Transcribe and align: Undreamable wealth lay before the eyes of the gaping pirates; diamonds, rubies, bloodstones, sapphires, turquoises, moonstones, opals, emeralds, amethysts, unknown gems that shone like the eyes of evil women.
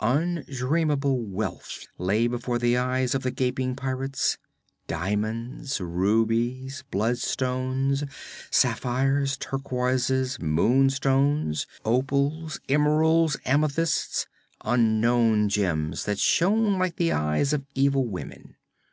Undreamable 0.00 1.20
wealth 1.24 1.86
lay 1.98 2.26
before 2.26 2.58
the 2.58 2.76
eyes 2.76 3.14
of 3.14 3.22
the 3.22 3.30
gaping 3.30 3.76
pirates; 3.76 4.36
diamonds, 4.88 5.80
rubies, 5.80 6.82
bloodstones, 6.90 8.02
sapphires, 8.50 9.36
turquoises, 9.36 10.36
moonstones, 10.40 11.68
opals, 11.84 12.58
emeralds, 12.68 13.36
amethysts, 13.46 14.26
unknown 14.64 15.48
gems 15.48 16.06
that 16.06 16.18
shone 16.18 16.76
like 16.76 16.96
the 16.96 17.12
eyes 17.12 17.52
of 17.52 17.64
evil 17.76 18.04
women. 18.04 18.56